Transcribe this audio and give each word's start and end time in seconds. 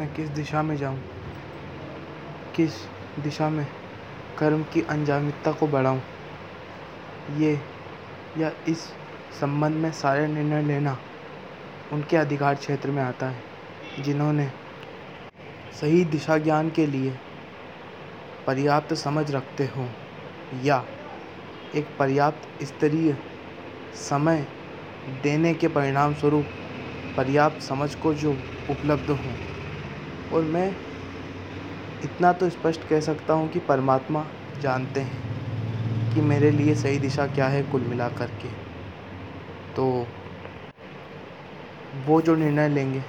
मैं 0.00 0.08
किस 0.08 0.28
दिशा 0.30 0.62
में 0.62 0.76
जाऊँ? 0.76 1.02
किस 2.54 2.74
दिशा 3.18 3.48
में 3.50 3.66
कर्म 4.38 4.62
की 4.64 4.80
अंजामियता 4.82 5.52
को 5.52 5.66
बढ़ाऊँ? 5.68 6.02
ये 7.28 7.52
या 8.36 8.50
इस 8.66 8.84
संबंध 9.32 9.76
में 9.76 9.90
सारे 9.92 10.26
निर्णय 10.26 10.62
लेना 10.62 10.98
उनके 11.92 12.16
अधिकार 12.16 12.54
क्षेत्र 12.54 12.90
में 12.90 13.02
आता 13.02 13.30
है, 13.30 13.44
जिन्होंने 13.98 14.50
सही 15.72 16.04
दिशा 16.04 16.38
ज्ञान 16.38 16.70
के 16.70 16.86
लिए 16.86 17.18
पर्याप्त 18.46 18.94
समझ 18.94 19.30
रखते 19.30 19.66
हों 19.66 19.88
या 20.52 20.84
एक 21.74 21.94
पर्याप्त 21.98 22.64
स्तरीय 22.64 23.16
समय 23.94 24.46
देने 25.06 25.54
के 25.54 25.68
परिणाम 25.68 26.14
स्वरूप 26.14 26.46
पर्याप्त 27.16 27.62
समझ 27.62 27.94
को 27.94 28.14
जो 28.14 28.32
उपलब्ध 28.68 29.10
हों। 29.10 29.34
और 30.32 30.42
मैं 30.44 30.68
इतना 32.04 32.32
तो 32.32 32.48
स्पष्ट 32.50 32.84
कह 32.88 33.00
सकता 33.00 33.32
हूँ 33.32 33.48
कि 33.48 33.58
परमात्मा 33.58 34.26
जानते 34.60 35.00
हैं 35.00 35.18
कि 36.14 36.20
मेरे 36.20 36.50
लिए 36.50 36.74
सही 36.74 36.98
दिशा 36.98 37.26
क्या 37.26 37.48
है 37.48 37.62
कुल 37.62 37.80
मिला 37.80 38.08
कर 38.08 38.30
के। 38.42 38.48
तो 39.76 40.06
वो 42.06 42.20
जो 42.20 42.34
निर्णय 42.34 42.68
लेंगे, 42.68 43.02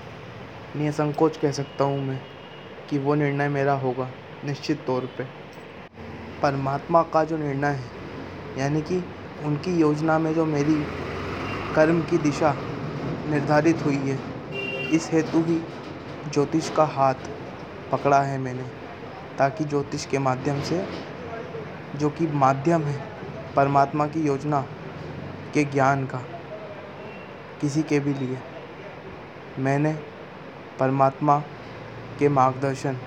निसंकोच 0.75 1.37
कह 1.37 1.51
सकता 1.51 1.83
हूँ 1.83 2.01
मैं 2.01 2.19
कि 2.89 2.97
वो 2.97 3.15
निर्णय 3.15 3.49
मेरा 3.49 3.73
होगा 3.73 4.09
निश्चित 4.45 4.83
तौर 4.87 5.05
पे। 5.17 5.23
परमात्मा 6.41 7.03
का 7.03 7.23
जो 7.23 7.37
निर्णय 7.37 7.67
है, 7.67 7.89
यानी 8.57 8.81
कि 8.81 9.03
उनकी 9.45 9.77
योजना 9.77 10.17
में 10.19 10.33
जो 10.33 10.45
मेरी 10.45 10.75
कर्म 11.75 12.01
की 12.01 12.17
दिशा 12.17 12.55
निर्धारित 13.27 13.85
हुई 13.85 13.97
है, 13.97 14.19
इस 14.93 15.09
हेतु 15.11 15.43
ही 15.43 15.61
ज्योतिष 16.29 16.69
का 16.69 16.83
हाथ 16.83 17.15
पकड़ा 17.91 18.21
है 18.21 18.37
मैंने, 18.37 18.63
ताकि 19.37 19.63
ज्योतिष 19.63 20.05
के 20.05 20.19
माध्यम 20.19 20.61
से, 20.61 20.87
जो 21.95 22.09
कि 22.09 22.27
माध्यम 22.27 22.83
है, 22.83 23.03
परमात्मा 23.55 24.07
की 24.07 24.21
योजना 24.21 24.61
के 25.53 25.63
ज्ञान 25.63 26.05
का, 26.05 26.17
किसी 27.61 27.83
के 27.83 27.99
भी 27.99 28.13
लिए। 28.13 28.37
मैंने 29.59 29.93
परमात्मा 30.79 31.43
के 32.19 32.29
मार्गदर्शन 32.29 32.97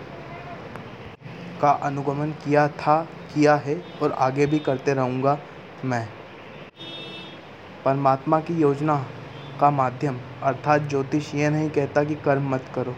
का 1.60 1.70
अनुगमन 1.70 2.30
किया 2.30 2.68
था, 2.68 3.08
किया 3.34 3.54
है 3.56 3.84
और 4.02 4.12
आगे 4.12 4.46
भी 4.46 4.58
करते 4.58 4.94
रहूँगा 4.94 5.38
मैं। 5.84 6.08
परमात्मा 7.84 8.40
की 8.40 8.54
योजना 8.54 9.06
का 9.60 9.70
माध्यम। 9.70 10.18
अर्थात 10.42 10.88
ज्योतिष 10.90 11.34
ये 11.34 11.48
नहीं 11.50 11.70
कहता 11.70 12.04
कि 12.04 12.14
कर्म 12.14 12.48
मत 12.50 12.64
करो। 12.74 12.94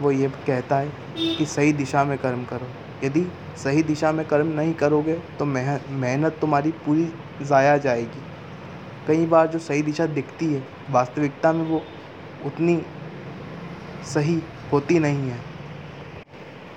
वो 0.00 0.10
ये 0.10 0.28
कहता 0.46 0.76
है 0.76 0.92
कि 1.36 1.46
सही 1.46 1.72
दिशा 1.72 2.04
में 2.04 2.16
कर्म 2.18 2.44
करो। 2.44 2.68
यदि 3.04 3.26
सही 3.58 3.82
दिशा 3.82 4.12
में 4.12 4.24
कर्म 4.26 4.46
नहीं 4.50 4.72
करोगे 4.74 5.14
तो 5.38 5.44
मेहनत 5.44 6.38
तुम्हारी 6.40 6.70
पूरी 6.86 7.12
ज़ाया 7.42 7.76
जाएगी। 7.78 8.22
कई 9.06 9.26
बार 9.26 9.46
जो 9.46 9.58
सही 9.58 9.82
दिशा 9.82 10.06
दिखती 10.08 10.46
है, 10.46 10.62
वास्तविकता 10.90 11.52
में 11.52 11.64
वो 11.64 11.82
उतनी 12.46 12.80
सही 14.06 14.40
होती 14.72 14.98
नहीं 14.98 15.28
है। 15.30 15.38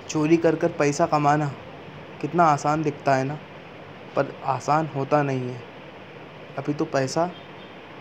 चोरी 0.08 0.36
कर 0.36 0.56
कर 0.56 0.68
पैसा 0.68 1.06
कमाना 1.06 1.50
कितना 2.20 2.44
आसान 2.46 2.82
दिखता 2.82 3.14
है 3.14 3.24
ना? 3.24 3.38
पर 4.16 4.34
आसान 4.46 4.88
होता 4.96 5.22
नहीं 5.22 5.48
है। 5.50 5.60
अभी 6.58 6.74
तो 6.74 6.84
पैसा 6.86 7.30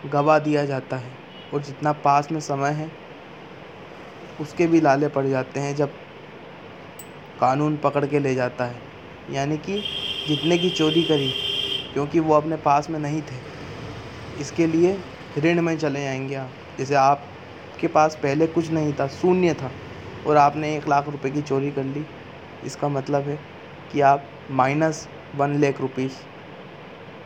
गवा 0.05 0.39
दिया 0.39 0.65
जाता 0.65 0.97
है 0.97 1.11
और 1.53 1.61
जितना 1.61 1.91
पास 1.91 2.31
में 2.31 2.39
समय 2.39 2.69
है, 2.69 2.91
उसके 4.41 4.67
भी 4.67 4.81
लाले 4.81 5.07
पड़ 5.07 5.27
जाते 5.27 5.59
हैं 5.59 5.75
जब 5.75 5.89
कानून 7.39 7.77
पकड़ 7.77 8.05
के 8.05 8.19
ले 8.19 8.35
जाता 8.35 8.65
है। 8.65 8.81
यानी 9.31 9.57
कि 9.57 9.83
जितने 10.27 10.57
की 10.57 10.69
चोरी 10.69 11.03
करी, 11.03 11.33
क्योंकि 11.93 12.19
वो 12.19 12.33
अपने 12.33 12.55
पास 12.55 12.89
में 12.89 12.99
नहीं 12.99 13.21
थे। 13.21 13.35
इसके 14.39 14.67
लिए 14.67 14.99
ऋण 15.37 15.61
में 15.61 15.77
चले 15.77 16.03
जाएँगे 16.03 16.35
आप। 16.35 16.49
जैसे 16.77 16.95
आपके 16.95 17.87
पास 17.87 18.15
पहले 18.15 18.47
कुछ 18.47 18.71
नहीं 18.71 18.93
था, 18.93 19.07
शून्य 19.07 19.53
था, 19.53 19.71
और 20.27 20.37
आपने 20.37 20.77
एक 20.77 20.87
लाख 20.87 21.09
रुपए 21.09 21.29
की 21.29 21.41
चोरी 21.41 21.71
कर 21.71 21.83
ली। 21.83 22.05
इसका 22.65 22.89
मतलब 22.89 23.21
है 23.21 23.39
कि 23.91 24.01
आप 24.01 24.23
माइनस 24.51 25.07
वन 25.35 25.55
लेख 25.55 25.81
रुपीस 25.81 26.21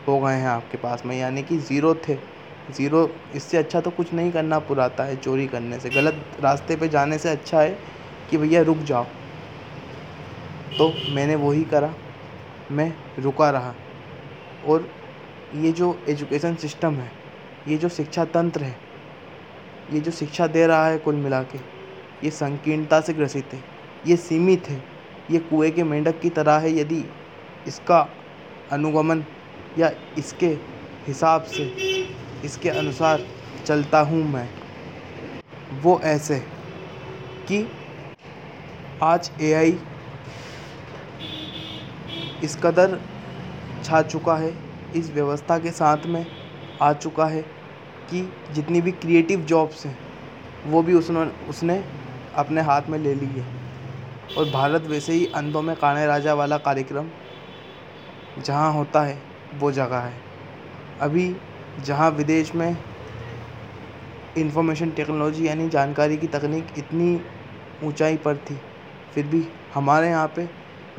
हो 0.08 0.19
गए 0.19 0.34
हैं 0.34 0.47
आपके 0.47 0.78
पास 0.78 1.06
में। 1.06 1.19
यानी 1.19 1.44
कि 1.44 1.58
ज़ीरो 1.58 1.96
थे। 1.96 2.34
ज़ीरो, 2.72 3.09
इससे 3.36 3.58
अच्छा 3.58 3.81
तो 3.81 3.92
कुछ 3.92 4.14
नहीं 4.14 4.31
करना 4.31 4.59
पुराता 4.62 5.03
है 5.03 5.16
चोरी 5.16 5.48
करने 5.48 5.80
से। 5.80 5.90
गलत 5.90 6.22
रास्ते 6.42 6.76
पे 6.76 6.88
जाने 6.88 7.18
से 7.18 7.30
अच्छा 7.30 7.62
है 7.62 7.78
कि 8.30 8.38
भैया 8.38 8.62
रुक 8.62 8.78
जाओ। 8.80 9.06
तो 10.78 10.92
मैंने 11.14 11.36
वही 11.38 11.64
करा, 11.64 11.94
मैं 12.72 12.94
रुका 13.20 13.50
रहा। 13.50 13.74
और 14.68 14.90
ये 15.56 15.72
जो 15.72 15.98
एजुकेशन 16.09 16.56
सिस्टम 16.56 16.94
है, 16.94 17.12
ये 17.68 17.78
जो 17.78 17.90
शिक्षा 17.90 18.26
तंत्र 18.26 18.64
है, 18.64 18.76
ये 19.94 20.00
जो 20.00 20.12
शिक्षा 20.12 20.47
दे 20.47 20.66
रहा 20.68 20.88
है 20.88 20.97
कुल 20.97 21.16
मिला 21.16 21.42
के, 21.44 21.58
ये 22.24 22.32
संकीर्णता 22.32 23.00
से 23.02 23.14
ग्रसित 23.14 23.53
है, 23.53 23.64
ये 24.08 24.16
सीमित 24.18 24.70
है, 24.70 24.84
ये 25.32 25.40
कुएँ 25.42 25.72
के 25.72 25.84
मेंढक 25.84 26.20
की 26.22 26.30
तरह 26.32 26.58
है 26.58 26.78
यदि 26.80 27.03
इसका 27.68 28.08
अनुगमन 28.72 29.24
या 29.78 29.92
इसके 30.18 30.47
हिसाब 31.08 31.44
से 31.46 31.64
इसके 32.44 32.69
अनुसार 32.69 33.25
चलता 33.66 34.00
हूँ 34.00 34.23
मैं। 34.23 34.47
वो 35.81 36.00
ऐसे 36.03 36.40
कि 37.47 37.68
आज 39.03 39.31
एआई 39.41 39.78
इस 42.44 42.56
कदर 42.63 43.00
छा 43.84 44.01
चुका 44.01 44.35
है, 44.35 44.53
इस 44.96 45.12
व्यवस्था 45.12 45.57
के 45.59 45.72
साथ 45.72 46.06
में 46.06 46.25
आ 46.81 46.91
चुका 46.94 47.25
है 47.25 47.41
कि 48.09 48.22
जितनी 48.53 48.81
भी 48.81 48.91
क्रिएटिव 48.91 49.41
जॉब्स 49.41 49.85
हैं, 49.85 49.97
वो 50.66 50.81
भी 50.84 50.94
उसने 50.94 51.25
उसने 51.50 51.84
अपने 52.35 52.62
हाथ 52.62 52.90
में 52.90 52.97
ले 53.00 53.13
ली 53.16 53.25
है। 53.28 53.46
और 54.38 54.50
भारत 54.52 54.81
वैसे 54.81 55.13
ही 55.13 55.25
अंधों 55.35 55.62
में 55.62 55.75
काने 55.75 56.06
राजा 56.06 56.34
वाला 56.34 56.57
कार्यक्रम 56.57 57.09
जहाँ 58.40 58.72
होता 58.73 59.02
है, 59.02 59.17
वो 59.56 59.72
जगह 59.72 60.00
है। 60.00 60.13
अभी 61.02 61.35
जहाँ 61.78 62.09
विदेश 62.12 62.53
में 62.56 62.78
इंफॉर्मेशन 64.38 64.90
टेक्नोलॉजी 64.91 65.47
यानी 65.47 65.68
जानकारी 65.69 66.18
की 66.18 66.28
तकनीक 66.28 66.74
इतनी 66.78 67.19
ऊंचाई 67.84 68.18
पर 68.18 68.38
थी, 68.40 68.59
फिर 69.13 69.25
भी 69.25 69.44
हमारे 69.74 70.09
यहाँ 70.09 70.28
पे 70.35 70.47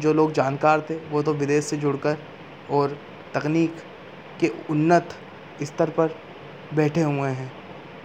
जो 0.01 0.13
लोग 0.13 0.33
जानकार 0.33 0.81
थे, 0.91 0.95
वो 1.11 1.23
तो 1.23 1.35
विदेश 1.35 1.65
से 1.65 1.77
जुड़कर 1.77 2.17
और 2.71 2.97
तकनीक 3.35 3.77
के 4.41 4.51
उन्नत 4.71 5.15
स्तर 5.63 5.91
पर 5.91 6.17
बैठे 6.75 7.03
हुए 7.03 7.31
हैं। 7.31 7.53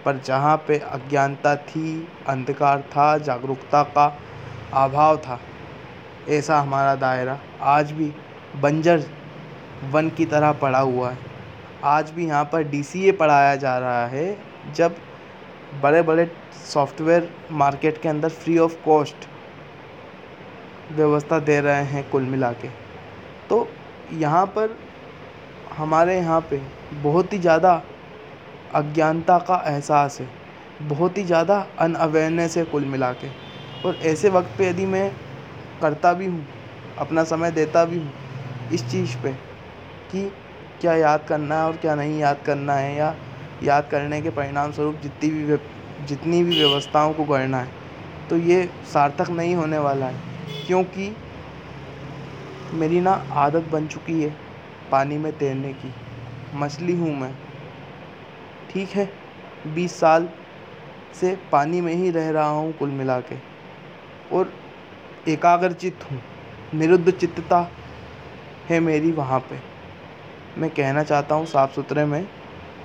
पर 0.04 0.18
जहाँ 0.18 0.56
पे 0.68 0.78
अज्ञानता 0.78 1.54
थी, 1.56 2.08
अंधकार 2.28 2.80
था, 2.88 3.16
जागरूकता 3.18 3.82
का 3.82 4.06
अभाव 4.74 5.16
था, 5.16 5.38
ऐसा 6.28 6.60
हमारा 6.60 6.94
दायरा 6.94 7.38
आज 7.60 7.92
भी 7.92 8.12
बंजर 8.62 9.04
वन 9.92 10.08
की 10.08 10.24
तरह 10.24 10.52
पड़ा 10.52 10.78
हुआ 10.78 11.10
है। 11.10 11.31
आज 11.84 12.10
भी 12.10 12.26
यहाँ 12.26 12.44
पर 12.44 12.62
डी 12.64 12.82
सी 12.82 13.04
ए 13.08 13.12
पढ़ाया 13.12 13.54
जा 13.56 13.76
रहा 13.78 14.06
है, 14.06 14.36
जब 14.74 14.96
बड़े 15.82 16.02
बड़े 16.02 16.30
सॉफ्टवेयर 16.64 17.28
मार्केट 17.52 18.00
के 18.02 18.08
अंदर 18.08 18.28
फ्री 18.30 18.56
ऑफ़ 18.58 18.74
कॉस्ट 18.84 19.26
व्यवस्था 20.92 21.38
दे 21.40 21.60
रहे 21.60 21.82
हैं 21.84 22.08
कुल 22.10 22.22
मिला 22.24 22.52
के। 22.52 22.68
तो 23.48 23.66
यहाँ 24.12 24.44
पर 24.48 24.76
हमारे 25.72 26.16
यहाँ 26.16 26.40
पे 26.50 26.60
बहुत 27.02 27.32
ही 27.32 27.38
ज़्यादा 27.38 27.82
अज्ञानता 28.74 29.38
का 29.40 29.62
एहसास 29.66 30.20
है, 30.20 30.28
बहुत 30.82 31.18
ही 31.18 31.24
ज़्यादा 31.24 31.66
अनअवेयरनेस 31.80 32.56
है 32.56 32.64
कुल 32.64 32.84
मिला 32.84 33.12
के। 33.14 33.28
और 33.84 33.96
ऐसे 34.04 34.28
वक्त 34.28 34.54
पे 34.58 34.68
यदि 34.68 34.86
मैं 34.86 35.10
करता 35.82 36.12
भी 36.12 36.26
हूँ, 36.26 36.46
अपना 36.98 37.24
समय 37.24 37.50
देता 37.50 37.84
भी 37.84 37.98
हूँ, 37.98 38.12
इस 38.72 38.90
चीज़ 38.90 39.16
पे 39.22 39.32
कि 40.12 40.30
क्या 40.82 40.94
याद 40.94 41.24
करना 41.28 41.56
है 41.56 41.64
और 41.64 41.76
क्या 41.76 41.94
नहीं 41.94 42.18
याद 42.20 42.42
करना 42.46 42.74
है, 42.74 42.94
या 42.96 43.14
याद 43.62 43.88
करने 43.90 44.20
के 44.22 44.30
परिणाम 44.30 44.72
स्वरूप 44.72 45.00
जितनी 45.02 45.30
भी 45.30 45.56
जितनी 46.06 46.42
भी 46.44 46.54
व्यवस्थाओं 46.54 47.12
को 47.14 47.24
गढ़ना 47.24 47.58
है 47.58 47.70
तो 48.30 48.36
ये 48.38 48.64
सार्थक 48.92 49.30
नहीं 49.30 49.54
होने 49.54 49.78
वाला 49.78 50.06
है। 50.06 50.66
क्योंकि 50.66 51.14
मेरी 52.74 53.00
ना 53.00 53.12
आदत 53.36 53.68
बन 53.72 53.86
चुकी 53.86 54.20
है 54.22 54.34
पानी 54.90 55.18
में 55.18 55.32
तैरने 55.38 55.72
की। 55.74 55.92
मछली 56.54 56.96
हूँ 56.96 57.14
मैं। 57.16 57.32
ठीक 58.70 58.88
है, 58.88 59.08
बीस 59.66 59.98
साल 60.00 60.28
से 61.20 61.36
पानी 61.52 61.80
में 61.80 61.94
ही 61.94 62.10
रह 62.10 62.30
रहा 62.30 62.48
हूँ 62.48 62.72
कुल 62.72 62.90
मिला 62.90 63.20
के। 63.20 63.36
और 64.32 64.52
एकाग्रचित 65.28 66.10
हूँ। 66.10 66.20
निरुद्ध 66.74 67.10
चित्तता 67.10 67.68
है 68.68 68.80
मेरी 68.80 69.12
वहाँ 69.12 69.40
पे। 69.40 69.71
मैं 70.58 70.70
कहना 70.70 71.02
चाहता 71.02 71.34
हूँ 71.34 71.46
साफ़ 71.46 71.72
सुथरे 71.72 72.04
में 72.04 72.24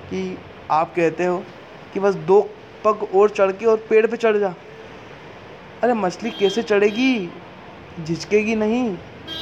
कि 0.09 0.37
आप 0.71 0.93
कहते 0.95 1.25
हो 1.25 1.43
कि 1.93 1.99
बस 1.99 2.15
दो 2.15 2.41
पग 2.85 3.07
और 3.15 3.29
चढ़ 3.29 3.51
के 3.51 3.65
और 3.65 3.77
पेड़ 3.89 4.07
पे 4.07 4.17
चढ़ 4.17 4.37
जा। 4.37 4.55
अरे 5.83 5.93
मछली 5.93 6.31
कैसे 6.31 6.63
चढ़ेगी? 6.63 7.29
झिझकेगी 8.03 8.55
नहीं, 8.55 8.97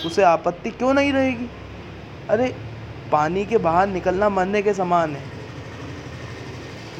उसे 0.06 0.24
आपत्ति 0.24 0.70
क्यों 0.70 0.94
नहीं 0.94 1.14
रहेगी? 1.14 1.48
अरे 2.30 2.56
पानी 3.12 3.46
के 3.46 3.58
बाहर 3.58 3.88
निकलना 3.88 4.30
मरने 4.30 4.62
के 4.62 4.74
समान 4.74 5.16
है। 5.16 5.24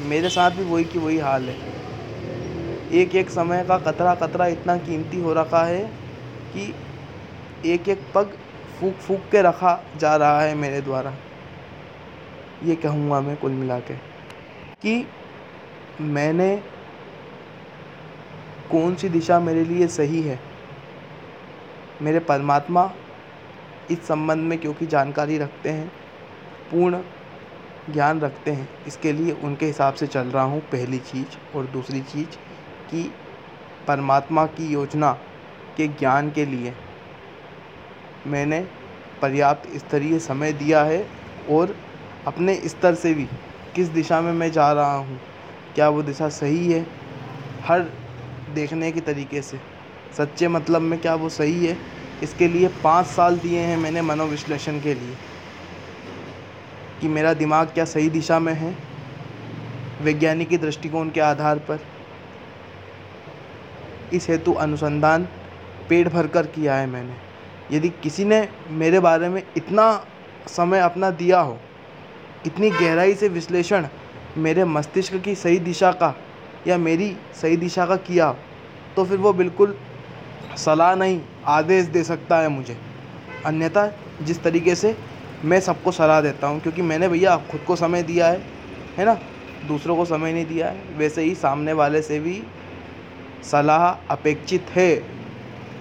मेरे 0.00 0.28
साथ 0.28 0.50
भी 0.50 0.64
वही 0.64 0.84
की 0.84 0.98
वही 0.98 1.18
हाल 1.18 1.48
है। 1.48 1.56
एक 2.92 3.14
एक 3.14 3.30
समय 3.30 3.64
का 3.68 3.78
कतरा 3.78 4.14
कतरा 4.14 4.46
इतना 4.46 4.76
कीमती 4.76 5.20
हो 5.20 5.32
रखा 5.32 5.64
है 5.64 5.84
कि 6.52 6.74
एक 7.64 7.88
एक 7.88 8.00
पग 8.14 8.36
फूक 8.80 8.94
फूक 8.94 9.20
के 9.32 9.42
रखा 9.42 9.84
जा 9.96 10.16
रहा 10.16 10.40
है 10.40 10.54
मेरे 10.54 10.80
द्वारा। 10.80 11.14
ये 12.64 12.76
कहूँगा 12.76 13.20
मैं 13.20 13.36
कुल 13.36 13.52
मिला 13.52 13.78
के 13.80 13.94
कि 14.82 15.06
मैंने 16.00 16.56
कौन 18.70 18.94
सी 18.94 19.08
दिशा 19.08 19.40
मेरे 19.40 19.64
लिए 19.64 19.86
सही 19.86 20.22
है? 20.22 20.38
मेरे 22.02 22.18
परमात्मा 22.18 22.90
इस 23.90 24.06
संबंध 24.06 24.38
में 24.38 24.58
क्योंकि 24.58 24.86
जानकारी 24.86 25.38
रखते 25.38 25.68
हैं, 25.68 25.88
पूर्ण 26.70 27.00
ज्ञान 27.92 28.20
रखते 28.20 28.50
हैं, 28.50 28.68
इसके 28.86 29.12
लिए 29.12 29.32
उनके 29.32 29.66
हिसाब 29.66 29.94
से 29.94 30.06
चल 30.06 30.26
रहा 30.26 30.42
हूँ। 30.42 30.60
पहली 30.60 30.98
चीज़ 30.98 31.56
और 31.56 31.66
दूसरी 31.66 32.00
चीज़ 32.00 32.36
कि 32.90 33.12
परमात्मा 33.86 34.46
की 34.46 34.66
योजना 34.66 35.12
के 35.76 35.88
ज्ञान 35.88 36.30
के 36.30 36.46
लिए 36.46 36.74
मैंने 38.26 38.60
पर्याप्त 39.22 39.76
स्तरीय 39.76 40.18
समय 40.18 40.52
दिया 40.52 40.84
है 40.84 41.06
और 41.50 41.76
अपने 42.26 42.60
स्तर 42.64 42.94
से 42.94 43.14
भी। 43.14 43.28
किस 43.74 43.88
दिशा 43.88 44.20
में 44.20 44.32
मैं 44.32 44.52
जा 44.52 44.72
रहा 44.72 44.94
हूँ? 44.94 45.20
क्या 45.74 45.88
वो 45.88 46.02
दिशा 46.02 46.28
सही 46.28 46.72
है? 46.72 46.86
हर 47.64 47.80
देखने 48.54 48.92
के 48.92 49.00
तरीके 49.00 49.42
से। 49.42 49.60
सच्चे 50.16 50.48
मतलब 50.48 50.80
में 50.80 51.00
क्या 51.00 51.14
वो 51.14 51.28
सही 51.28 51.66
है? 51.66 51.76
इसके 52.22 52.48
लिए 52.48 52.68
पाँच 52.68 53.06
साल 53.06 53.38
दिए 53.38 53.60
हैं 53.60 53.76
मैंने 53.76 54.02
मनोविश्लेषण 54.02 54.80
के 54.80 54.94
लिए। 54.94 55.16
कि 57.00 57.08
मेरा 57.08 57.34
दिमाग 57.34 57.66
क्या 57.66 57.84
सही 57.84 58.10
दिशा 58.10 58.38
में 58.38 58.54
है? 58.54 58.76
वैज्ञानिक 60.02 60.48
के 60.48 60.58
दृष्टिकोण 60.58 61.10
के 61.10 61.20
आधार 61.20 61.58
पर। 61.58 61.80
इस 64.12 64.28
हेतु 64.28 64.52
अनुसंधान 64.52 65.28
पेट 65.88 66.08
भर 66.08 66.26
कर 66.26 66.46
किया 66.46 66.74
है 66.74 66.86
मैंने। 66.86 67.25
यदि 67.72 67.88
किसी 68.02 68.24
ने 68.24 68.46
मेरे 68.72 69.00
बारे 69.00 69.28
में 69.28 69.42
इतना 69.56 69.92
समय 70.48 70.80
अपना 70.80 71.10
दिया 71.12 71.40
हो, 71.40 71.58
इतनी 72.46 72.70
गहराई 72.70 73.14
से 73.14 73.28
विश्लेषण 73.28 73.86
मेरे 74.38 74.64
मस्तिष्क 74.66 75.16
की 75.16 75.34
सही 75.34 75.58
दिशा 75.60 75.90
का 75.92 76.14
या 76.66 76.76
मेरी 76.78 77.16
सही 77.34 77.56
दिशा 77.56 77.86
का 77.86 77.96
किया 77.98 78.34
तो 78.96 79.04
फिर 79.04 79.18
वो 79.18 79.32
बिल्कुल 79.32 79.76
सलाह 80.56 80.94
नहीं, 80.94 81.20
आदेश 81.46 81.86
दे 81.86 82.02
सकता 82.04 82.38
है 82.38 82.48
मुझे। 82.48 82.76
अन्यथा, 83.46 83.86
जिस 84.22 84.42
तरीके 84.42 84.74
से 84.74 84.96
मैं 85.44 85.60
सबको 85.60 85.92
सलाह 85.92 86.20
देता 86.20 86.46
हूँ, 86.46 86.60
क्योंकि 86.60 86.82
मैंने 86.82 87.08
भैया 87.08 87.36
खुद 87.50 87.60
को 87.60 87.76
समय 87.76 88.02
दिया 88.02 88.26
है 88.26 88.40
है 88.98 89.04
ना? 89.04 89.18
दूसरों 89.68 89.96
को 89.96 90.04
समय 90.04 90.32
नहीं 90.32 90.46
दिया 90.46 90.68
है, 90.68 90.82
वैसे 90.96 91.22
ही 91.22 91.34
सामने 91.34 91.72
वाले 91.72 92.02
से 92.02 92.18
भी 92.20 92.42
सलाह 93.50 93.86
अपेक्षित 94.10 94.70
है। 94.70 94.94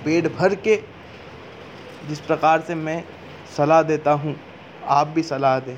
पेट 0.05 0.27
भर 0.35 0.55
के 0.57 0.75
जिस 2.09 2.19
प्रकार 2.19 2.61
से 2.61 2.75
मैं 2.75 3.03
सलाह 3.57 3.81
देता 3.81 4.11
हूँ, 4.11 4.35
आप 4.87 5.07
भी 5.07 5.23
सलाह 5.23 5.59
दें। 5.59 5.77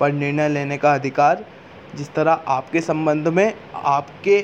पर 0.00 0.12
निर्णय 0.12 0.48
लेने 0.48 0.76
का 0.78 0.94
अधिकार, 0.94 1.44
जिस 1.94 2.12
तरह 2.14 2.44
आपके 2.48 2.80
संबंध 2.80 3.28
में 3.28 3.52
आपके 3.74 4.36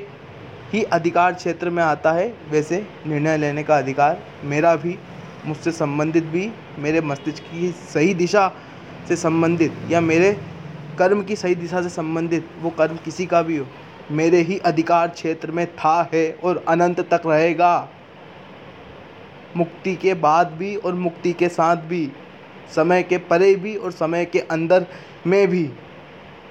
ही 0.72 0.82
अधिकार 0.82 1.32
क्षेत्र 1.32 1.70
में 1.70 1.82
आता 1.82 2.12
है, 2.12 2.32
वैसे 2.50 2.86
निर्णय 3.06 3.36
लेने 3.36 3.62
का 3.62 3.78
अधिकार 3.78 4.22
मेरा 4.44 4.74
भी, 4.76 4.98
मुझसे 5.46 5.72
संबंधित 5.72 6.24
भी, 6.24 6.50
मेरे 6.78 7.00
मस्तिष्क 7.00 7.42
की 7.42 7.70
सही 7.88 8.14
दिशा 8.14 8.50
से 9.08 9.16
संबंधित 9.16 9.78
या 9.90 10.00
मेरे 10.00 10.32
कर्म 10.98 11.22
की 11.22 11.36
सही 11.36 11.54
दिशा 11.54 11.82
से 11.82 11.88
संबंधित, 11.88 12.48
वो 12.60 12.70
कर्म 12.70 12.96
किसी 12.96 13.26
का 13.26 13.42
भी 13.42 13.56
हो, 13.56 13.66
मेरे 14.10 14.40
ही 14.40 14.58
अधिकार 14.58 15.08
क्षेत्र 15.08 15.50
में 15.50 15.66
था, 15.66 16.08
है 16.14 16.30
और 16.44 16.64
अनंत 16.68 17.00
तक 17.10 17.22
रहेगा। 17.26 17.88
मुक्ति 19.56 19.94
के 19.96 20.14
बाद 20.14 20.52
भी 20.52 20.76
और 20.76 20.94
मुक्ति 20.94 21.32
के 21.32 21.48
साथ 21.48 21.76
भी, 21.76 22.12
समय 22.74 23.02
के 23.02 23.18
परे 23.18 23.54
भी 23.54 23.76
और 23.76 23.92
समय 23.92 24.24
के 24.24 24.40
अंदर 24.40 24.86
में 25.26 25.46
भी। 25.48 25.70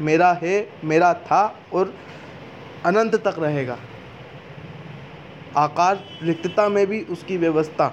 मेरा 0.01 0.31
है, 0.33 0.69
मेरा 0.83 1.13
था 1.13 1.59
और 1.73 1.93
अनंत 2.85 3.15
तक 3.15 3.35
रहेगा। 3.39 3.77
आकार, 5.57 6.03
रिक्तता 6.23 6.69
में 6.69 6.85
भी 6.87 7.01
उसकी 7.01 7.37
व्यवस्था 7.37 7.87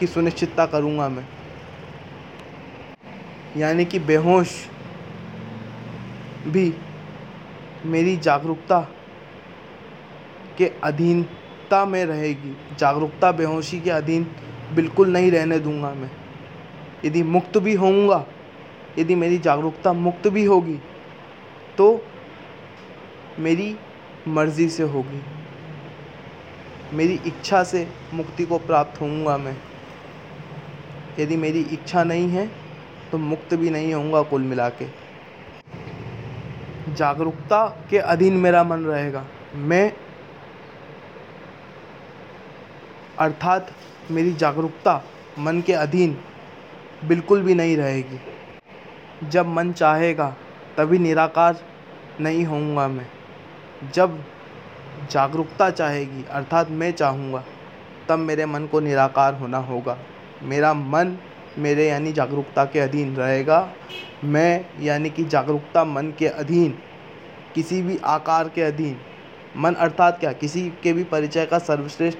की 0.00 0.06
सुनिश्चितता 0.06 0.66
करूँगा 0.66 1.08
मैं। 1.08 1.26
यानी 3.56 3.84
कि 3.84 3.98
बेहोश 3.98 4.54
भी 6.46 6.74
मेरी 7.84 8.16
जागरूकता 8.16 8.80
के 10.58 10.72
अधीनता 11.72 11.84
में 11.84 12.04
रहेगी। 12.06 12.56
जागरूकता 12.78 13.30
बेहोशी 13.32 13.80
के 13.80 13.90
अधीन 13.90 14.26
बिल्कुल 14.74 15.08
नहीं 15.08 15.30
रहने 15.30 15.58
दूँगा 15.58 15.92
मैं। 15.94 16.10
यदि 17.04 17.22
मुक्त 17.24 17.58
भी 17.58 17.74
होऊँगा, 17.74 18.24
यदि 18.98 19.14
मेरी 19.14 19.38
जागरूकता 19.38 19.92
मुक्त 19.92 20.28
भी 20.28 20.44
होगी 20.44 20.78
तो 21.78 22.04
मेरी 23.38 23.76
मर्ज़ी 24.28 24.68
से 24.68 24.82
होगी। 24.84 25.22
मेरी 26.92 27.14
इच्छा 27.26 27.62
से 27.64 27.86
मुक्ति 28.14 28.44
को 28.44 28.58
प्राप्त 28.60 29.00
होऊँगा 29.00 29.36
मैं। 29.38 29.56
यदि 31.18 31.36
मेरी 31.36 31.60
इच्छा 31.72 32.04
नहीं 32.04 32.28
है 32.28 32.50
तो 33.12 33.18
मुक्त 33.20 33.54
भी 33.54 33.70
नहीं 33.70 33.94
होऊँगा 33.94 34.22
कुल 34.22 34.42
मिला 34.42 34.68
के 34.72 34.86
जागरूकता 36.90 37.66
के 37.90 37.98
अधीन 37.98 38.36
मेरा 38.36 38.62
मन 38.64 38.84
रहेगा। 38.84 39.24
मैं 39.54 39.92
अर्थात 43.22 43.72
मेरी 44.10 44.32
जागरूकता 44.32 45.04
मन 45.38 45.60
के 45.60 45.72
अधीन 45.72 46.16
बिल्कुल 47.04 47.42
भी 47.42 47.54
नहीं 47.54 47.76
रहेगी। 47.76 48.20
जब 49.28 49.46
मन 49.46 49.72
चाहेगा, 49.72 50.36
तभी 50.76 50.98
निराकार 50.98 51.60
नहीं 52.20 52.44
होऊँगा 52.44 52.88
मैं। 52.88 53.06
जब 53.94 54.24
जागरूकता 55.10 55.70
चाहेगी, 55.70 56.24
अर्थात 56.30 56.70
मैं 56.70 56.92
चाहूँगा, 56.92 57.44
तब 58.08 58.18
मेरे 58.18 58.46
मन 58.46 58.66
को 58.66 58.80
निराकार 58.80 59.34
होना 59.34 59.58
होगा। 59.58 59.98
मेरा 60.42 60.74
मन 60.74 61.16
मेरे 61.58 61.88
यानी 61.88 62.12
जागरूकता 62.12 62.64
के 62.64 62.80
अधीन 62.80 63.16
रहेगा। 63.16 63.68
मैं 64.24 64.66
यानी 64.80 65.10
कि 65.10 65.24
जागरूकता 65.24 65.84
मन 65.84 66.12
के 66.18 66.26
अधीन, 66.26 66.78
किसी 67.54 67.82
भी 67.82 67.98
आकार 68.04 68.48
के 68.48 68.62
अधीन। 68.62 68.96
मन 69.56 69.74
अर्थात 69.74 70.20
क्या? 70.20 70.32
किसी 70.32 70.70
के 70.82 70.92
भी 70.92 71.04
परिचय 71.04 71.46
का 71.46 71.58
सर्वश्रेष्ठ 71.58 72.18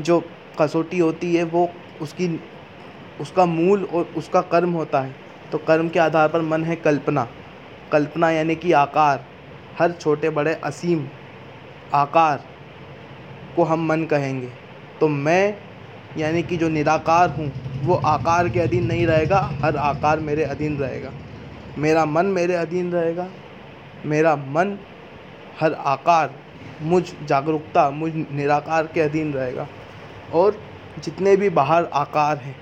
जो 0.00 0.24
कसौटी 0.60 0.98
होती 0.98 1.34
है, 1.34 1.44
वो 1.44 1.70
उसकी, 2.02 2.40
उसका 3.20 3.46
मूल 3.46 3.84
और 3.84 4.04
उसका 4.16 4.40
कर्म 4.40 4.72
होता 4.72 5.00
है। 5.00 5.14
तो 5.52 5.58
कर्म 5.58 5.88
के 5.88 5.98
आधार 5.98 6.28
पर 6.28 6.40
मन 6.40 6.64
है 6.64 6.76
कल्पना। 6.76 7.28
कल्पना 7.92 8.30
यानी 8.30 8.54
कि 8.54 8.72
आकार। 8.72 9.24
हर 9.78 9.92
छोटे 9.92 10.30
बड़े 10.30 10.54
असीम 10.54 11.08
आकार 11.94 12.44
को 13.56 13.64
हम 13.64 13.86
मन 13.86 14.04
कहेंगे। 14.04 14.48
तो 15.00 15.08
मैं 15.08 15.56
यानी 16.18 16.42
कि 16.42 16.56
जो 16.56 16.68
निराकार 16.68 17.30
हूँ, 17.30 17.52
वो 17.82 17.94
आकार 17.94 18.48
के 18.48 18.60
अधीन 18.60 18.86
नहीं 18.86 19.06
रहेगा, 19.06 19.38
हर 19.38 19.76
आकार 19.76 20.20
मेरे 20.20 20.44
अधीन 20.44 20.76
रहेगा। 20.76 21.10
मेरा 21.78 22.04
मन 22.04 22.26
मेरे 22.26 22.54
अधीन 22.54 22.92
रहेगा। 22.92 23.28
मेरा 24.06 24.36
मन, 24.36 24.78
हर 25.60 25.72
आकार 25.72 26.34
मुझ 26.82 27.12
जागरूकता, 27.24 27.90
मुझ 27.90 28.12
निराकार 28.14 28.86
के 28.86 29.00
अधीन 29.00 29.32
रहेगा। 29.32 29.68
और 30.34 30.60
जितने 31.04 31.36
भी 31.36 31.48
बाहर 31.50 31.84
आकार 31.84 32.36
हैं, 32.36 32.56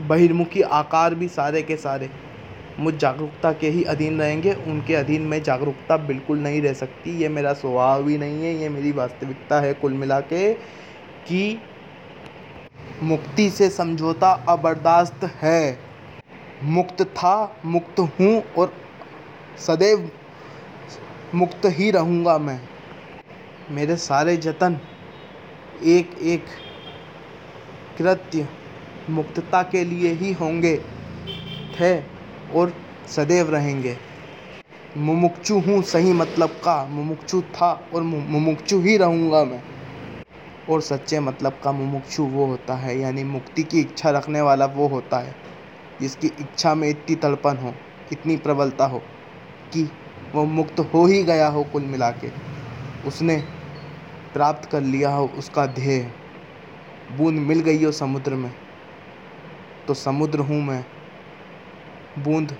बहिर्मुखी 0.00 0.60
आकार 0.62 1.14
भी 1.14 1.28
सारे 1.28 1.62
के 1.62 1.76
सारे, 1.76 2.10
मुझ 2.80 2.94
जागरूकता 2.94 3.52
के 3.52 3.68
ही 3.68 3.82
अधीन 3.84 4.20
रहेंगे। 4.20 4.52
उनके 4.52 4.94
अधीन 4.94 5.22
में 5.22 5.42
जागरूकता 5.42 5.96
बिल्कुल 5.96 6.38
नहीं 6.38 6.60
रह 6.62 6.72
सकती। 6.72 7.16
ये 7.18 7.28
मेरा 7.28 7.52
स्वभाव 7.52 8.08
ही 8.08 8.18
नहीं 8.18 8.44
है, 8.44 8.54
ये 8.54 8.68
मेरी 8.68 8.92
वास्तविकता 8.92 9.60
है 9.60 9.72
कुल 9.74 9.92
मिला 9.92 10.20
के 10.22 10.52
कि 11.26 11.58
मुक्ति 13.02 13.48
से 13.50 13.68
समझौता 13.70 14.30
अबर्दाश्त 14.48 15.24
है। 15.42 15.78
मुक्त 16.64 17.02
था, 17.02 17.60
मुक्त 17.64 18.00
हूँ 18.00 18.42
और 18.58 18.72
सदैव 19.58 20.10
मुक्त 21.34 21.66
ही 21.66 21.90
रहूँगा 21.90 22.38
मैं। 22.38 22.60
मेरे 23.70 23.96
सारे 23.96 24.36
जतन 24.36 24.78
एक 25.82 26.18
एक 26.22 26.44
कृत्य 27.98 28.48
मुक्तता 29.10 29.62
के 29.62 29.84
लिए 29.84 30.12
ही 30.12 30.32
होंगे, 30.32 30.76
थे 31.80 32.00
और 32.54 32.72
सदैव 33.08 33.50
रहेंगे। 33.50 33.96
मुमुक्षु 34.96 35.58
हूँ, 35.58 35.82
सही 35.82 36.12
मतलब 36.12 36.48
का 36.48 36.86
मुमुक्षु 36.86 37.40
था 37.40 37.88
और 37.94 38.02
मुमुक्षु 38.02 38.80
ही 38.80 38.96
रहूँगा 38.96 39.44
मैं। 39.44 39.62
और 40.70 40.80
सच्चे 40.80 41.20
मतलब 41.20 41.60
का 41.64 41.72
मुमुक्षु 41.72 42.22
वो 42.22 42.46
होता 42.46 42.74
है, 42.74 42.98
यानी 42.98 43.24
मुक्ति 43.24 43.62
की 43.62 43.80
इच्छा 43.80 44.10
रखने 44.10 44.40
वाला 44.40 44.66
वो 44.66 44.88
होता 44.88 45.18
है, 45.18 45.34
जिसकी 46.00 46.26
इच्छा 46.26 46.74
में 46.74 46.88
इतनी 46.88 47.16
तड़पन 47.16 47.56
हो, 47.56 47.74
इतनी 48.12 48.36
प्रबलता 48.36 48.86
हो, 48.86 48.98
कि 49.72 49.90
वो 50.34 50.44
मुक्त 50.44 50.80
हो 50.80 51.06
ही 51.06 51.22
गया 51.22 51.48
हो 51.48 51.64
कुल 51.64 51.82
मिला 51.82 52.10
के। 52.10 52.30
उसने 53.08 53.42
प्राप्त 54.32 54.70
कर 54.70 54.80
लिया 54.80 55.10
हो, 55.10 55.26
उसका 55.26 55.66
ध्येय। 55.66 56.12
बूंद 57.16 57.38
मिल 57.38 57.60
गई 57.60 57.84
हो 57.84 57.92
समुद्र 57.92 58.34
में। 58.34 58.54
तो 59.88 59.94
समुद्र 59.94 60.38
हूँ 60.38 60.62
मैं। 60.62 60.84
बूंद, 62.18 62.56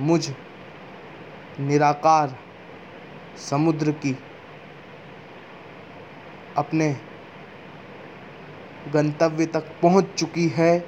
मुझ, 0.00 0.30
निराकार 1.60 2.36
समुद्र 3.50 3.92
की 3.92 4.18
अपने 6.56 6.96
गंतव्य 8.92 9.46
तक 9.46 9.64
पहुँच 9.82 10.06
चुकी 10.18 10.48
है। 10.48 10.86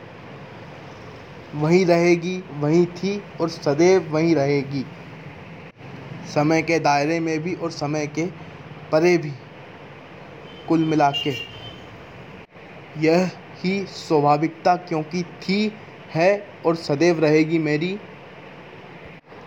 वहीं 1.55 1.87
रहेगी, 1.87 2.45
वहीं 2.51 2.87
थी 2.87 3.23
और 3.41 3.49
सदैव 3.49 4.13
वहीं 4.13 4.35
रहेगी। 4.35 4.87
समय 6.35 6.63
के 6.63 6.79
दायरे 6.79 7.21
में 7.21 7.43
भी 7.43 7.55
और 7.55 7.71
समय 7.71 8.07
के 8.07 8.27
परे 8.93 9.19
भी। 9.19 9.33
कुल 10.69 10.85
मिला 10.85 11.11
के। 11.17 11.35
यह 12.99 13.31
ही 13.57 13.85
स्वाभाविकता 13.87 14.75
क्योंकि 14.79 15.23
थी, 15.23 15.73
है 16.11 16.49
और 16.67 16.75
सदैव 16.77 17.21
रहेगी 17.21 17.59
मेरी। 17.59 17.99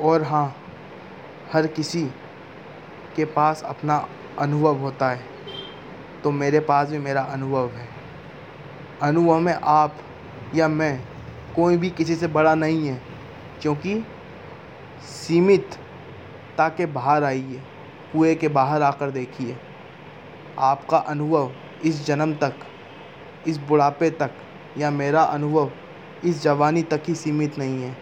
और 0.02 0.24
हाँ 0.24 0.56
हर 1.54 1.68
किसी 1.68 2.04
के 3.16 3.26
पास 3.28 3.64
अपना 3.64 4.06
अनुभव 4.40 4.78
होता 4.78 5.10
है 5.10 5.28
तो 6.24 6.32
मेरे 6.32 6.60
पास 6.62 6.90
भी 6.90 6.98
मेरा 7.00 7.22
अनुभव 7.24 7.70
है। 7.70 7.88
अनुभव 9.02 9.40
में 9.40 9.54
आप 9.54 9.98
या 10.56 10.68
मैं 10.68 11.00
कोई 11.56 11.78
भी 11.78 11.90
किसी 11.90 12.16
से 12.16 12.28
बड़ा 12.30 12.54
नहीं 12.56 12.88
है, 12.88 13.02
क्योंकि 13.62 13.96
सीमित 15.04 15.76
ताकि 16.58 16.86
बाहर 16.88 17.24
आइए, 17.24 17.62
कुएँ 18.14 18.36
के 18.36 18.48
बाहर 18.50 18.82
आकर 18.82 19.12
देखिए। 19.12 19.58
आपका 20.60 20.98
अनुभव 20.98 21.51
इस 21.86 22.06
जन्म 22.06 22.34
तक, 22.34 22.54
इस 23.48 23.58
बुढ़ापे 23.58 24.10
तक 24.10 24.32
या 24.78 24.92
मेरा 24.92 25.24
अनुभव 25.24 25.72
इस 26.24 26.42
जवानी 26.44 26.84
तक 26.84 27.04
ही 27.08 27.16
सीमित 27.16 27.58
नहीं 27.58 27.84
है। 27.84 27.96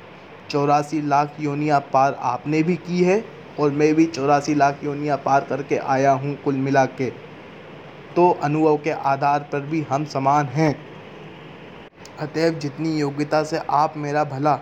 चौरासी 0.49 1.01
लाख 1.01 1.35
योनियाँ 1.39 1.79
पार 1.93 2.17
आपने 2.21 2.63
भी 2.63 2.75
की 2.75 3.03
है 3.03 3.23
और 3.59 3.71
मैं 3.71 3.93
भी 3.95 4.05
चौरासी 4.05 4.55
लाख 4.55 4.83
योनियाँ 4.83 5.17
पार 5.17 5.45
करके 5.45 5.77
आया 5.77 6.11
हूँ 6.11 6.35
कुल 6.35 6.55
मिला 6.55 6.85
के। 6.85 7.09
तो 8.15 8.29
अनुभव 8.43 8.77
के 8.77 8.91
आधार 8.91 9.39
पर 9.51 9.59
भी 9.59 9.81
हम 9.81 10.05
समान 10.05 10.45
हैं। 10.45 10.75
अतएव 12.19 12.53
जितनी 12.53 12.97
योग्यता 12.99 13.43
से 13.43 13.57
आप 13.69 13.97
मेरा 13.97 14.23
भला 14.23 14.55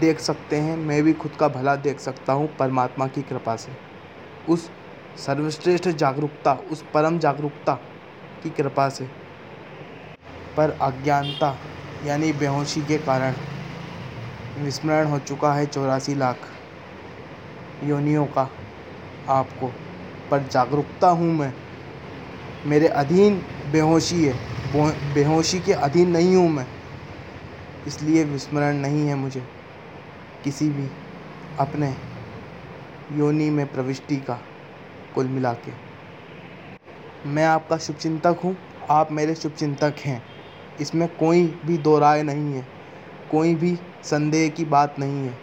देख 0.00 0.20
सकते 0.20 0.56
हैं, 0.56 0.76
मैं 0.76 1.02
भी 1.02 1.12
खुद 1.12 1.32
का 1.32 1.48
भला 1.48 1.76
देख 1.76 2.00
सकता 2.00 2.32
हूँ 2.32 2.48
परमात्मा 2.56 3.06
की 3.06 3.22
कृपा 3.22 3.56
से। 3.56 3.72
उस 4.48 4.70
सर्वश्रेष्ठ 5.16 5.88
जागरूकता, 5.88 6.52
उस 6.52 6.84
परम 6.94 7.18
जागरूकता 7.18 7.72
की 8.42 8.50
कृपा 8.50 8.88
से। 8.88 9.04
पर 10.56 10.70
अज्ञानता, 10.70 11.58
यानी 12.04 12.32
बेहोशी 12.32 12.82
के 12.82 12.98
कारण, 12.98 13.34
विस्मरण 14.58 15.06
हो 15.06 15.18
चुका 15.18 15.54
है 15.54 15.66
चौरासी 15.66 16.14
लाख 16.14 16.36
योनियों 17.84 18.26
का 18.26 18.50
आपको। 19.28 19.68
पर 20.30 20.42
जागरूकता 20.42 21.08
हूँ 21.08 21.32
मैं। 21.34 21.54
मेरे 22.66 22.88
अधीन 22.88 23.42
बेहोशी 23.72 24.24
है। 24.24 24.34
बेहोशी 25.14 25.60
के 25.60 25.72
अधीन 25.72 26.10
नहीं 26.10 26.36
हूँ 26.36 26.48
मैं। 26.48 26.66
इसलिए 27.86 28.24
विस्मरण 28.24 28.76
नहीं 28.76 29.08
है 29.08 29.14
मुझे। 29.14 29.48
किसी 30.44 30.70
भी 30.70 30.88
अपने 31.58 31.94
योनि 33.12 33.50
में 33.50 33.66
प्रविष्टि 33.72 34.16
का 34.16 34.40
कुल 35.14 35.26
मिला 35.26 35.52
के। 35.52 35.72
मैं 37.26 37.44
आपका 37.44 37.76
शुभचिंतक 37.78 38.40
हूँ, 38.44 38.56
आप 38.90 39.12
मेरे 39.12 39.34
शुभचिंतक 39.34 39.94
हैं। 39.98 40.22
इसमें 40.80 41.08
कोई 41.08 41.46
भी 41.66 41.78
दो 41.78 41.98
राय 41.98 42.22
नहीं 42.22 42.52
है, 42.54 42.66
कोई 43.30 43.54
भी 43.54 43.78
संदेह 44.04 44.48
की 44.48 44.64
बात 44.64 44.98
नहीं 44.98 45.26
है। 45.26 45.34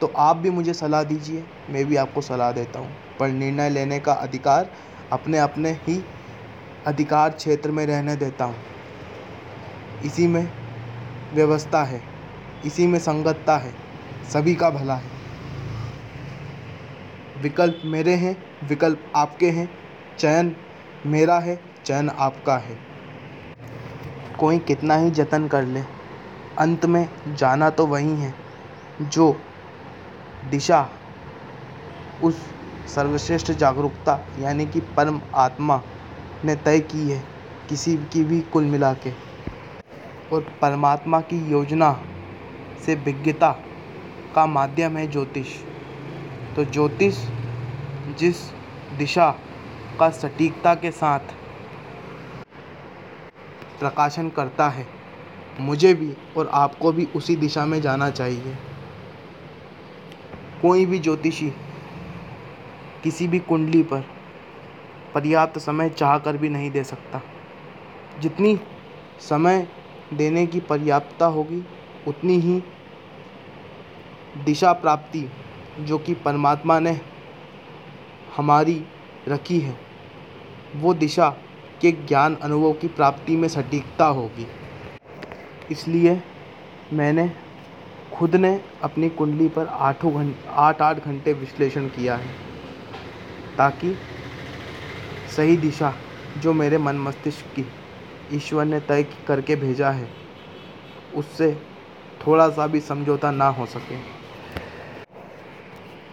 तो 0.00 0.12
आप 0.16 0.36
भी 0.36 0.50
मुझे 0.50 0.74
सलाह 0.74 1.02
दीजिए, 1.02 1.44
मैं 1.70 1.84
भी 1.84 1.96
आपको 1.96 2.20
सलाह 2.20 2.52
देता 2.52 2.78
हूँ। 2.78 2.90
पर 3.20 3.28
निर्णय 3.28 3.70
लेने 3.70 3.98
का 4.00 4.12
अधिकार 4.12 4.70
अपने 5.12 5.38
अपने 5.38 5.70
ही 5.82 6.02
अधिकार 6.86 7.30
क्षेत्र 7.30 7.70
में 7.70 7.84
रहने 7.86 8.16
देता 8.16 8.44
हूँ। 8.44 8.56
इसी 10.04 10.26
में 10.26 10.48
व्यवस्था 11.34 11.82
है, 11.84 12.02
इसी 12.64 12.86
में 12.86 12.98
संगतता 12.98 13.56
है, 13.56 13.72
सभी 14.32 14.54
का 14.54 14.70
भला 14.70 14.94
है। 14.94 15.11
विकल्प 17.42 17.82
मेरे 17.84 18.14
हैं, 18.14 18.44
विकल्प 18.68 19.12
आपके 19.16 19.50
हैं, 19.50 19.70
चयन 20.18 20.56
मेरा 21.06 21.38
है, 21.38 21.60
चयन 21.84 22.08
आपका 22.08 22.56
है। 22.56 22.78
कोई 24.38 24.58
कितना 24.58 24.96
ही 24.96 25.10
जतन 25.10 25.48
कर 25.48 25.62
ले, 25.62 25.82
अंत 26.58 26.86
में 26.86 27.08
जाना 27.28 27.70
तो 27.70 27.86
वही 27.86 28.16
है, 28.16 28.34
जो 29.02 29.36
दिशा, 30.50 30.88
उस 32.22 32.36
सर्वश्रेष्ठ 32.94 33.52
जागरूकता, 33.52 34.26
यानी 34.38 34.66
कि 34.66 34.80
परम 34.80 35.20
आत्मा, 35.34 35.82
ने 36.44 36.56
तय 36.56 36.80
की 36.80 37.10
है, 37.10 37.24
किसी 37.68 37.96
की 37.96 38.24
भी 38.24 38.40
कुल 38.40 38.64
मिला 38.64 38.94
के। 38.94 39.12
और 40.32 40.40
परमात्मा 40.62 41.20
की 41.20 41.50
योजना 41.50 42.00
से 42.86 42.94
विज्ञता 42.94 43.58
का 44.34 44.46
माध्यम 44.46 44.96
है 44.96 45.06
ज्योतिष। 45.06 45.71
तो 46.56 46.64
ज्योतिष 46.64 47.18
जिस 48.18 48.36
दिशा 48.98 49.30
का 50.00 50.10
सटीकता 50.10 50.74
के 50.74 50.90
साथ 50.90 51.20
प्रकाशन 53.78 54.28
करता 54.28 54.68
है, 54.68 54.86
मुझे 55.60 55.94
भी 55.94 56.16
और 56.36 56.48
आपको 56.48 56.92
भी 56.92 57.08
उसी 57.16 57.36
दिशा 57.36 57.66
में 57.66 57.80
जाना 57.80 58.10
चाहिए। 58.10 58.56
कोई 60.62 60.86
भी 60.86 60.98
ज्योतिषी 60.98 61.52
किसी 63.02 63.28
भी 63.28 63.38
कुंडली 63.38 63.82
पर 63.82 64.04
पर्याप्त 65.14 65.58
समय 65.58 65.88
चाह 65.88 66.18
कर 66.18 66.36
भी 66.36 66.48
नहीं 66.48 66.70
दे 66.70 66.84
सकता। 66.84 67.22
जितनी 68.20 68.60
समय 69.20 69.68
देने 70.12 70.46
की 70.46 70.60
पर्याप्तता 70.60 71.26
होगी, 71.26 71.66
उतनी 72.08 72.38
ही 72.38 72.62
दिशा 74.44 74.72
प्राप्ति 74.72 75.30
जो 75.80 75.98
कि 75.98 76.14
परमात्मा 76.14 76.78
ने 76.80 77.00
हमारी 78.36 78.84
रखी 79.28 79.58
है, 79.60 79.76
वो 80.76 80.94
दिशा 80.94 81.28
के 81.80 81.92
ज्ञान 81.92 82.34
अनुभव 82.34 82.72
की 82.72 82.88
प्राप्ति 82.88 83.36
में 83.36 83.48
सटीकता 83.48 84.06
होगी। 84.06 84.46
इसलिए 85.70 86.20
मैंने 86.92 87.30
खुद 88.14 88.36
ने 88.36 88.60
अपनी 88.82 89.08
कुंडली 89.08 89.48
पर 89.48 89.66
आठों 89.66 90.12
घंटे 90.14 90.48
आठ 90.48 90.82
आठ 90.82 91.04
घंटे 91.04 91.32
विश्लेषण 91.32 91.88
किया 91.88 92.16
है, 92.16 92.30
ताकि 93.58 93.94
सही 95.36 95.56
दिशा 95.56 95.92
जो 96.38 96.52
मेरे 96.52 96.78
मन 96.78 96.96
मस्तिष्क 96.96 97.54
की 97.56 97.66
ईश्वर 98.32 98.64
ने 98.64 98.80
तय 98.80 99.02
करके 99.26 99.56
भेजा 99.56 99.90
है, 99.90 100.08
उससे 101.14 101.52
थोड़ा 102.26 102.48
सा 102.48 102.66
भी 102.66 102.80
समझौता 102.80 103.30
ना 103.30 103.48
हो 103.48 103.66
सके। 103.66 104.21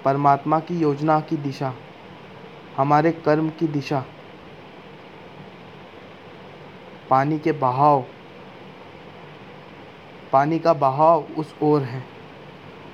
परमात्मा 0.10 0.60
की 0.60 0.80
योजना 0.80 1.20
की 1.22 1.36
दिशा, 1.38 1.74
हमारे 2.78 3.12
कर्म 3.26 3.50
की 3.50 3.68
दिशा, 3.68 4.04
पानी 7.10 7.38
के 7.40 7.52
बहाव, 7.52 8.04
पानी 10.32 10.60
का 10.60 10.74
बहाव 10.76 11.26
उस 11.38 11.54
ओर 11.62 11.82
है 11.82 12.04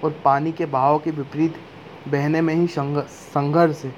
और 0.04 0.12
पानी 0.26 0.52
के 0.52 0.66
बहाव 0.66 1.00
के 1.00 1.12
विपरीत 1.12 1.60
बहने 2.08 2.42
में 2.42 2.54
ही 2.56 2.68
संघर्ष 2.68 3.84
है। 3.86 3.94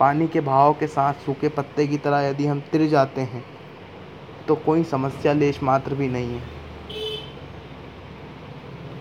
पानी 0.00 0.28
के 0.28 0.40
बहाव 0.40 0.72
के 0.72 0.86
साथ 0.86 1.14
सूखे 1.26 1.48
पत्ते 1.48 1.86
की 1.86 1.98
तरह 1.98 2.20
यदि 2.20 2.46
हम 2.46 2.60
तिर 2.72 2.86
जाते 2.88 3.20
हैं 3.20 3.44
तो 4.48 4.54
कोई 4.56 4.84
समस्या 4.86 5.32
लेश 5.32 5.62
मात्र 5.62 5.94
भी 5.94 6.08
नहीं 6.08 6.34
है। 6.34 6.42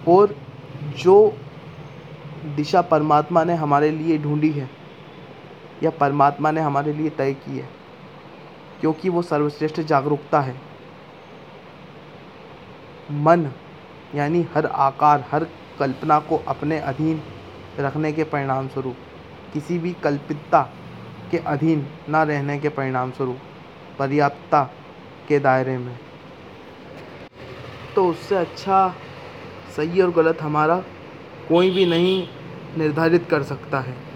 और 0.07 0.35
जो 0.97 1.17
दिशा 2.45 2.81
परमात्मा 2.81 3.43
ने 3.43 3.53
हमारे 3.53 3.89
लिए 3.91 4.17
ढूंढी 4.17 4.51
है, 4.51 4.69
या 5.83 5.89
परमात्मा 5.89 6.51
ने 6.51 6.61
हमारे 6.61 6.93
लिए 6.93 7.09
तय 7.09 7.33
की 7.35 7.57
है, 7.57 7.69
क्योंकि 8.81 9.09
वो 9.09 9.21
सर्वश्रेष्ठ 9.21 9.79
जागरूकता 9.81 10.41
है। 10.41 10.55
मन, 13.11 13.51
यानी 14.15 14.45
हर 14.55 14.65
आकार, 14.65 15.25
हर 15.31 15.47
कल्पना 15.79 16.19
को 16.19 16.37
अपने 16.47 16.79
अधीन 16.79 17.21
रखने 17.79 18.11
के 18.13 18.23
परिणाम 18.23 18.67
स्वरूप 18.67 18.95
किसी 19.53 19.77
भी 19.79 19.93
कल्पितता 19.93 20.61
के 21.31 21.37
अधीन 21.37 21.87
न 22.09 22.15
रहने 22.25 22.57
के 22.59 22.69
परिणाम 22.69 23.11
स्वरूप 23.11 23.37
पर्याप्तता 23.99 24.63
के 25.27 25.39
दायरे 25.39 25.77
में। 25.77 25.97
तो 27.95 28.07
उससे 28.07 28.35
अच्छा 28.35 28.87
सही 29.75 30.01
और 30.01 30.11
गलत 30.11 30.41
हमारा 30.41 30.77
कोई 31.49 31.69
भी 31.69 31.85
नहीं 31.85 32.27
निर्धारित 32.77 33.27
कर 33.29 33.43
सकता 33.43 33.79
है। 33.79 34.14